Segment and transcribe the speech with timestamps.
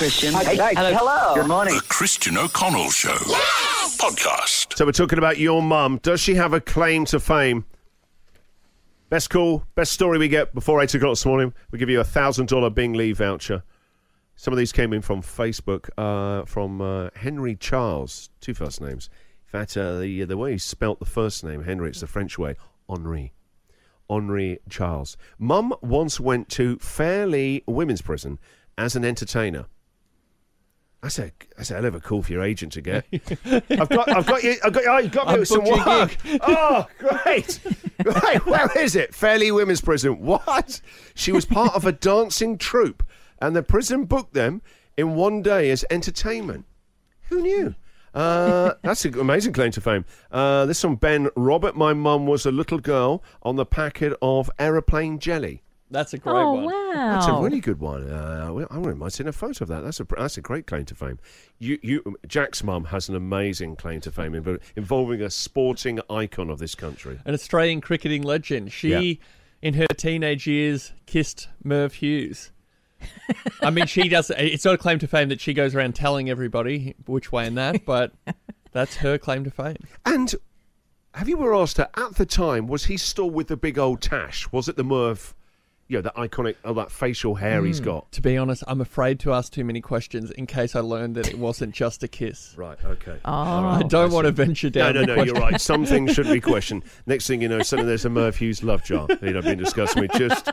[0.00, 0.32] Christian.
[0.32, 1.34] Hey, hey, hello.
[1.34, 1.74] Good morning.
[1.74, 3.18] The Christian O'Connell Show.
[3.98, 4.74] Podcast.
[4.78, 6.00] So we're talking about your mum.
[6.02, 7.66] Does she have a claim to fame?
[9.10, 11.52] Best call, best story we get before 8 o'clock this morning.
[11.70, 13.62] We give you a $1,000 Bing Lee voucher.
[14.36, 19.10] Some of these came in from Facebook, uh, from uh, Henry Charles, two first names.
[19.48, 22.38] In fact, uh, the, the way he spelt the first name, Henry, it's the French
[22.38, 22.56] way,
[22.88, 23.34] Henri.
[24.08, 25.18] Henri Charles.
[25.38, 28.38] Mum once went to Fairlea Women's Prison
[28.78, 29.66] as an entertainer.
[31.02, 33.06] That's a that's a hell of a call for your agent to get.
[33.70, 36.16] I've got I've got you I've got oh, you got me I've with some work.
[36.42, 37.60] Oh, great!
[38.04, 39.12] right, where is it?
[39.12, 40.20] Fairlea Women's Prison.
[40.20, 40.80] What?
[41.14, 43.02] She was part of a dancing troupe,
[43.40, 44.60] and the prison booked them
[44.98, 46.66] in one day as entertainment.
[47.28, 47.74] Who knew?
[48.12, 50.04] Uh, that's an amazing claim to fame.
[50.30, 51.76] Uh, this one, Ben Robert.
[51.76, 55.62] My mum was a little girl on the packet of aeroplane jelly.
[55.90, 56.64] That's a great Oh one.
[56.66, 56.92] wow!
[56.94, 58.08] That's a really good one.
[58.08, 59.80] Uh, I wouldn't mind seeing a photo of that.
[59.80, 61.18] That's a that's a great claim to fame.
[61.58, 64.34] You, you, Jack's mum has an amazing claim to fame
[64.76, 67.18] involving a sporting icon of this country.
[67.24, 68.72] An Australian cricketing legend.
[68.72, 69.14] She, Yeah.
[69.62, 72.52] in her teenage years, kissed Merv Hughes.
[73.62, 74.30] I mean, she does.
[74.38, 77.58] It's not a claim to fame that she goes around telling everybody which way and
[77.58, 78.12] that, but
[78.72, 79.76] that's her claim to fame.
[80.06, 80.34] And
[81.14, 82.66] have you ever asked her at the time?
[82.68, 84.50] Was he still with the big old tash?
[84.52, 85.34] Was it the Merv?
[85.90, 87.86] You know, that iconic, oh, that facial hair he's hmm.
[87.86, 88.12] got.
[88.12, 91.28] To be honest, I'm afraid to ask too many questions in case I learn that
[91.28, 92.54] it wasn't just a kiss.
[92.60, 92.78] Right.
[92.84, 93.16] Okay.
[93.24, 93.32] Oh.
[93.32, 94.94] I don't want to venture No, down.
[94.94, 95.14] no, the no.
[95.14, 95.34] question.
[95.34, 95.60] You're right.
[95.60, 96.82] Some things shouldn't be questioned.
[97.06, 99.08] Next thing you know, suddenly there's a Merv Hughes love jar.
[99.22, 99.98] You know, being discussed.
[99.98, 100.48] We just,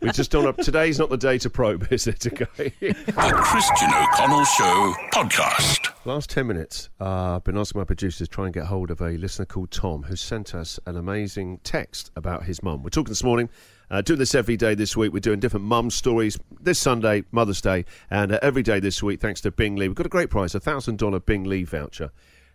[0.00, 0.56] we just don't.
[0.58, 2.26] Today's not the day to probe, is it?
[2.26, 2.72] Okay.
[2.80, 4.94] The Christian O'Connell Show.
[5.12, 5.88] Podcast.
[6.04, 9.00] Last 10 minutes, uh, I've been asking my producers to try and get hold of
[9.00, 12.82] a listener called Tom who sent us an amazing text about his mum.
[12.82, 13.50] We're talking this morning,
[13.90, 15.12] uh, doing this every day this week.
[15.12, 19.20] We're doing different mum stories this Sunday, Mother's Day, and uh, every day this week,
[19.20, 19.88] thanks to Bing Lee.
[19.88, 22.12] We've got a great prize, a $1,000 Bing Lee voucher.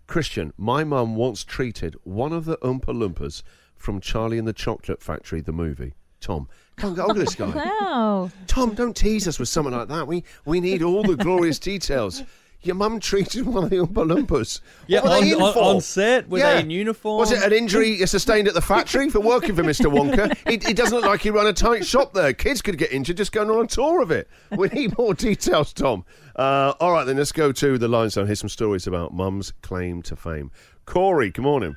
[0.08, 3.44] Christian, my mum once treated one of the Oompa Loompas
[3.76, 5.94] from Charlie and the Chocolate Factory, the movie.
[6.22, 7.46] Tom, come and get hold of this guy.
[7.82, 8.32] Wow!
[8.48, 10.08] Tom, don't tease us with something like that.
[10.08, 12.24] We we need all the glorious details.
[12.62, 14.60] Your mum treated one of the Oompa Loompas.
[14.88, 15.60] Yeah, what were on, they in on, for?
[15.76, 16.56] on set, were Yeah.
[16.56, 17.20] they in uniform?
[17.20, 19.86] Was it an injury sustained at the factory for working for Mr.
[19.86, 20.36] Wonka?
[20.52, 22.34] It, it doesn't look like he run a tight shop there.
[22.34, 24.28] Kids could get injured just going on a tour of it.
[24.50, 26.06] We need more details, Tom.
[26.36, 28.26] Uh, all right, then let's go to the line zone.
[28.26, 30.50] Here's some stories about mum's claim to fame.
[30.86, 31.76] Corey, good morning.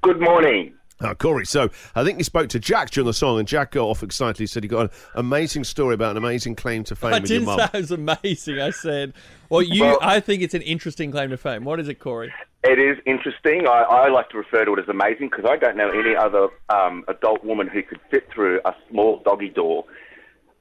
[0.00, 0.75] Good morning.
[0.98, 3.84] Uh, Corey, so I think you spoke to Jack during the song, and Jack got
[3.84, 4.38] off excited.
[4.38, 7.28] He said he got an amazing story about an amazing claim to fame I with
[7.28, 7.58] didn't mum.
[7.58, 8.60] say it was amazing.
[8.60, 9.12] I said,
[9.50, 9.82] well, you.
[9.82, 11.64] Well- I think it's an interesting claim to fame.
[11.64, 12.32] What is it, Corey?
[12.64, 13.68] It is interesting.
[13.68, 16.48] I, I like to refer to it as amazing because I don't know any other
[16.70, 19.84] um, adult woman who could fit through a small doggy door.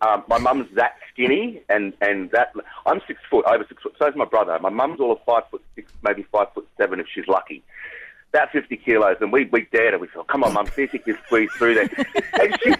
[0.01, 2.51] Um, my mum's that skinny, and, and that
[2.85, 3.95] I'm six foot, over six foot.
[3.97, 4.59] So is my brother.
[4.59, 7.63] My mum's all of five foot six, maybe five foot seven if she's lucky.
[8.35, 9.99] About 50 kilos, and we, we dared her.
[9.99, 11.89] We said, oh, "Come on, mum, see if you can squeeze through there."
[12.33, 12.73] And she,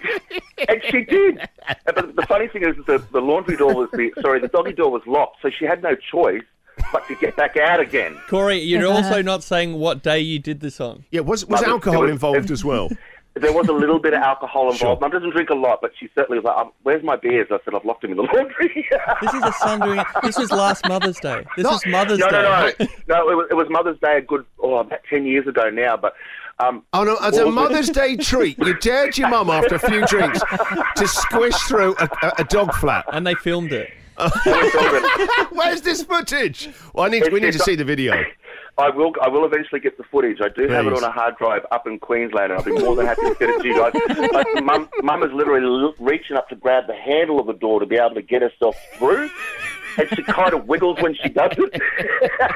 [0.68, 1.48] and she did.
[1.86, 4.92] But the funny thing is, the, the laundry door was the sorry, the doggy door
[4.92, 6.44] was locked, so she had no choice
[6.92, 8.18] but to get back out again.
[8.28, 8.98] Corey, you're uh-huh.
[8.98, 11.06] also not saying what day you did this on.
[11.10, 12.90] Yeah, was was Mother- alcohol was- involved as well?
[13.36, 14.80] There was a little bit of alcohol involved.
[14.80, 14.98] Sure.
[15.00, 17.58] Mum doesn't drink a lot, but she certainly was like, um, "Where's my beers?" I
[17.66, 18.88] said, "I've locked them in the laundry."
[19.22, 20.08] This is a son doing it.
[20.24, 21.46] This was last Mother's Day.
[21.58, 22.42] This is Mother's no, Day.
[22.42, 23.30] no, no, no.
[23.30, 25.98] It was, it was Mother's Day, a good oh, about ten years ago now.
[25.98, 26.14] But
[26.60, 27.16] um, Oh no!
[27.18, 27.74] As a What was it?
[27.74, 30.40] Mother's Day treat, you dared your mum after a few drinks
[30.96, 33.06] to squish through a, a, a dog flat.
[33.12, 33.90] And they filmed it.
[35.52, 36.70] Where's this footage?
[36.94, 38.14] Well, I need we need to see the video.
[38.78, 39.14] I will.
[39.22, 40.40] I will eventually get the footage.
[40.42, 42.96] I do have it on a hard drive up in Queensland, and I'll be more
[42.96, 43.94] than happy to get it to you guys.
[44.34, 47.80] But Mum, Mum is literally l- reaching up to grab the handle of the door
[47.80, 49.30] to be able to get herself through,
[49.98, 51.82] and she kind of wiggles when she does it.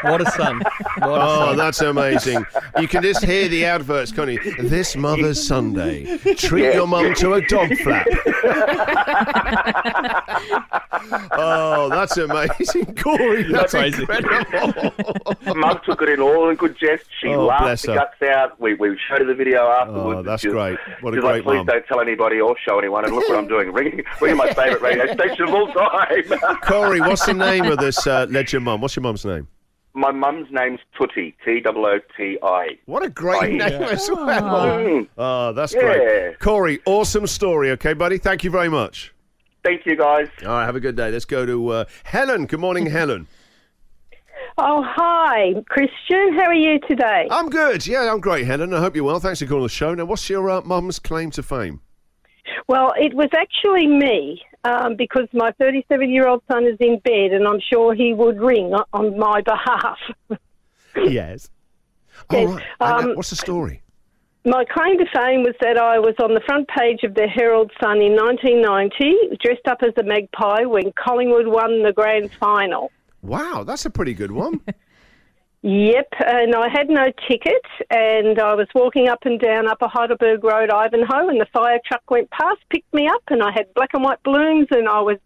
[0.03, 0.57] What a son.
[0.99, 1.57] What a Oh, son.
[1.57, 2.45] that's amazing!
[2.79, 4.39] You can just hear the adverts, can't you?
[4.59, 8.07] This Mother's Sunday, treat your mum to a dog flap.
[11.33, 13.43] oh, that's amazing, Corey.
[13.51, 14.01] That's crazy.
[14.01, 14.93] incredible.
[15.55, 17.05] Mum took it in all in good jest.
[17.21, 17.97] She Oh, laughed the her.
[17.99, 18.59] guts out.
[18.59, 20.19] We, we showed her the video afterwards.
[20.19, 20.77] Oh, that's She great.
[21.01, 21.65] What a great like, please mum.
[21.67, 23.05] don't tell anybody or show anyone.
[23.05, 23.71] And look what I'm doing.
[23.71, 26.23] Ringing, ringing my favourite radio station of all time.
[26.63, 28.81] Corey, what's the name of this uh, legend mum?
[28.81, 29.47] What's your mum's name?
[29.95, 31.33] my mum's name's Tootie.
[31.43, 32.67] T O O T I.
[32.85, 33.89] What a great name yeah.
[33.89, 34.79] as well.
[34.79, 35.07] Mm.
[35.17, 35.81] Oh, that's Yeah.
[35.81, 36.39] great.
[36.39, 38.17] Corey, awesome story, okay, buddy?
[38.17, 39.13] Thank you very much.
[39.65, 40.27] Thank you, guys.
[40.43, 41.11] All right, have a good day.
[41.11, 42.45] Let's go to uh, Helen.
[42.45, 43.27] Good morning, Helen.
[44.57, 46.33] Oh, hi, Christian.
[46.33, 47.27] How are you today?
[47.31, 47.85] I'm good.
[47.85, 48.73] Yeah, I'm great, Helen.
[48.73, 49.19] I hope you're well.
[49.19, 49.93] Thanks for calling the show.
[49.93, 51.81] Now, what's your uh, mum's claim to fame?
[52.67, 54.41] Well, it was actually me.
[54.63, 58.39] Um, because my 37 year old son is in bed and I'm sure he would
[58.39, 59.97] ring on my behalf.
[60.95, 61.49] yes.
[62.29, 62.65] All right.
[62.79, 63.81] Uh, um, what's the story?
[64.45, 67.71] My claim to fame was that I was on the front page of the Herald
[67.81, 72.91] Sun in 1990, dressed up as a magpie when Collingwood won the grand final.
[73.21, 74.61] Wow, that's a pretty good one.
[75.61, 80.41] Yep, and I had no ticket, and I was walking up and down Upper Heidelberg
[80.43, 83.89] Road, Ivanhoe, and the fire truck went past, picked me up, and I had black
[83.93, 85.17] and white balloons, and I was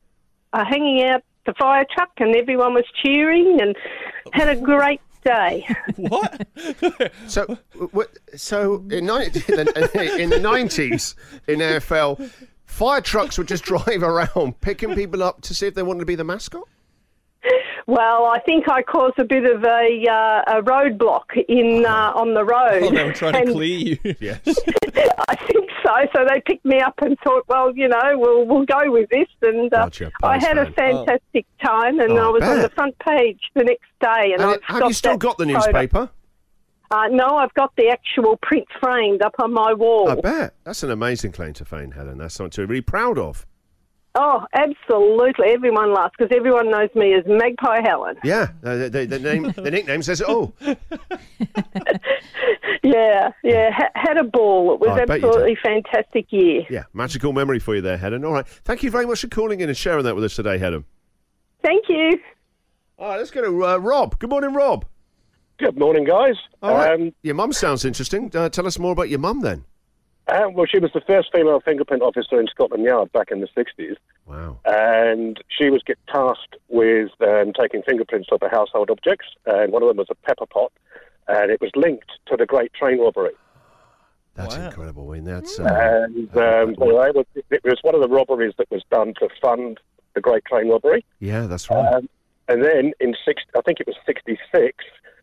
[0.53, 3.75] uh, hanging out the fire truck, and everyone was cheering, and
[4.31, 5.67] had a great day.
[5.95, 6.47] What?
[7.27, 7.57] So,
[7.91, 11.15] what, so in, ni- in the in the nineties
[11.47, 12.29] in AFL,
[12.65, 16.05] fire trucks would just drive around picking people up to see if they wanted to
[16.05, 16.67] be the mascot.
[17.85, 22.33] Well, I think I caused a bit of a, uh, a roadblock in uh, on
[22.33, 22.83] the road.
[22.83, 23.97] Oh, they were trying to clear you.
[24.21, 24.39] Yes.
[25.27, 25.91] I think so.
[26.15, 29.27] So they picked me up and thought, well, you know, we'll we'll go with this.
[29.41, 31.05] And uh, Gotcha, I had a postman.
[31.05, 34.33] fantastic time, and Oh, I was on the front page the next day.
[34.33, 36.09] And, And have you still got the newspaper?
[36.91, 40.09] Uh, no, I've got the actual print framed up on my wall.
[40.09, 42.17] I bet that's an amazing claim to fame, Helen.
[42.19, 43.45] That's something to be really proud of.
[44.15, 45.47] Oh, absolutely.
[45.49, 48.15] Everyone laughs because everyone knows me as Magpie Helen.
[48.23, 50.53] Yeah, the, the, the name, the nickname says it all.
[52.85, 53.71] Yeah, yeah.
[53.71, 54.73] Ha- had a ball.
[54.73, 56.63] It was Oh, I bet you absolutely fantastic year.
[56.69, 58.25] Yeah, magical memory for you there, Helen.
[58.25, 60.57] All right, thank you very much for calling in and sharing that with us today,
[60.57, 60.83] Helen.
[61.63, 62.19] Thank you.
[62.99, 64.19] All right, let's go to uh, Rob.
[64.19, 64.85] Good morning, Rob.
[65.59, 66.35] Good morning, guys.
[66.61, 66.93] All right.
[66.99, 68.29] Um, your mum sounds interesting.
[68.35, 69.63] Uh, tell us more about your mum then.
[70.27, 73.47] Uh, well, she was the first female fingerprint officer in Scotland Yard back in the
[73.47, 74.57] 60s, Wow.
[74.65, 79.81] and she was get tasked with um, taking fingerprints of the household objects, and one
[79.83, 80.71] of them was a pepper pot,
[81.27, 83.33] and it was linked to the Great Train Robbery.
[84.35, 84.65] That's Wow.
[84.65, 85.11] incredible.
[85.11, 85.59] I mean, that's.
[85.59, 89.13] Uh, And um, they were able, it was one of the robberies that was done
[89.19, 89.79] to fund
[90.15, 91.05] the Great Train Robbery.
[91.19, 91.93] yeah, that's right.
[91.93, 92.09] Um,
[92.47, 94.75] and then in six, I think it was '66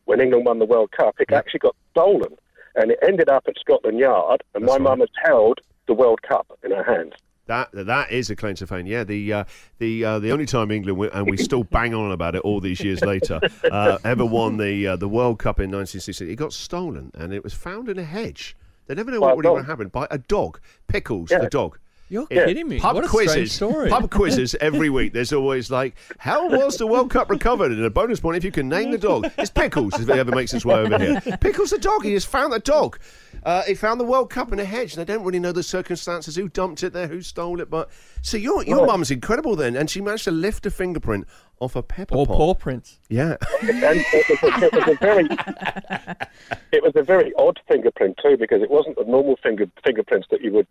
[0.04, 1.16] when England won the World Cup.
[1.20, 2.34] It actually got stolen,
[2.76, 4.42] and it ended up at Scotland Yard.
[4.54, 4.82] And That's my right.
[4.82, 7.12] mum has held the World Cup in her hands.
[7.46, 8.86] That that is a claim to fame.
[8.86, 9.44] Yeah, the uh,
[9.78, 12.80] the uh, the only time England and we still bang on about it all these
[12.80, 13.40] years later
[13.72, 16.30] uh, ever won the uh, the World Cup in 1960.
[16.30, 18.56] It got stolen and it was found in a hedge.
[18.86, 20.60] They never know By what happened by a dog.
[20.86, 21.38] Pickles, Yeah.
[21.40, 21.78] the dog.
[22.10, 22.44] You're Yeah.
[22.46, 22.80] kidding me.
[22.80, 23.52] Pub what a quizzes.
[23.52, 23.88] story.
[23.88, 25.12] Pub quizzes every week.
[25.12, 27.70] There's always like, how was the World Cup recovered?
[27.70, 29.30] And a bonus point if you can name the dog.
[29.38, 31.20] It's Pickles if it ever makes its way over here.
[31.40, 32.04] Pickles the dog.
[32.04, 32.98] He has found the dog.
[33.44, 34.94] Uh, he found the World Cup in a hedge.
[34.96, 37.70] And they don't really know the circumstances, who dumped it there, who stole it.
[37.70, 37.90] But
[38.22, 41.26] so your your mum's incredible then, and she managed to lift a fingerprint
[41.60, 42.36] off a pepper or pot.
[42.36, 42.98] paw prints.
[43.08, 43.36] Yeah.
[43.62, 43.70] And
[44.12, 45.24] it was, a, it was a very,
[46.72, 50.40] it was a very odd fingerprint too, because it wasn't the normal finger fingerprints that
[50.40, 50.66] you would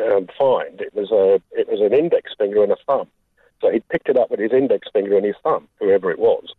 [0.00, 0.80] um, find.
[0.80, 3.08] It was a, it was an index finger and a thumb.
[3.60, 6.54] So he picked it up with his index finger and his thumb, whoever it was.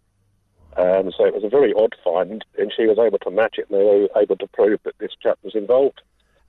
[0.77, 3.67] Um, so it was a very odd find, and she was able to match it,
[3.69, 6.01] and they were able to prove that this chap was involved.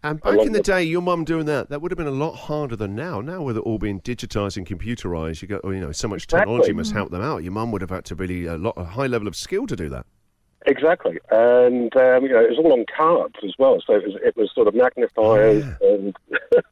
[0.04, 0.64] And back in the it.
[0.64, 3.20] day, your mum doing that, that would have been a lot harder than now.
[3.20, 6.26] Now, with it all being digitised and computerised, you go, oh, you know, so much
[6.26, 7.44] technology must help them out.
[7.44, 9.76] Your mum would have had to really a lot, a high level of skill to
[9.76, 10.06] do that.
[10.64, 14.16] Exactly, and um, you know it was all on cards as well, so it was
[14.22, 16.16] it was sort of magnifiers and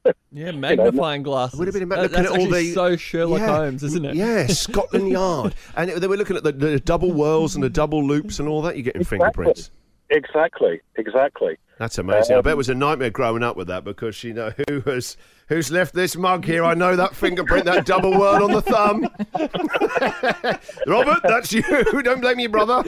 [0.33, 1.59] Yeah, magnifying glasses.
[1.59, 4.05] would have been That- looking that's at all actually the so Sherlock Yeah, Holmes, isn't
[4.05, 4.15] it?
[4.15, 7.71] Yeah, Scotland Yard, and it, they were looking at the, the double whorls and the
[7.71, 8.77] double loops and all that.
[8.77, 9.73] You're getting fingerprints.
[10.11, 11.57] exactly, exactly.
[11.81, 12.35] That's amazing.
[12.35, 14.83] I Um, bet it was a nightmare growing up with that because you know who
[14.83, 15.17] has
[15.49, 16.63] who's left this mug here.
[16.63, 19.09] I know that fingerprint, that double word on the thumb.
[20.87, 21.63] Robert, that's you.
[22.03, 22.85] Don't blame your brother.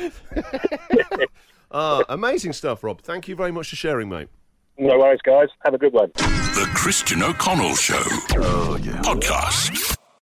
[1.70, 3.00] Ah, amazing stuff, Rob.
[3.00, 4.28] Thank you very much for sharing, mate.
[4.76, 5.48] No worries, guys.
[5.64, 6.10] Have a good one.
[6.16, 8.02] The Christian O'Connell Show.
[8.36, 9.00] Oh, yeah.
[9.00, 9.91] Podcast.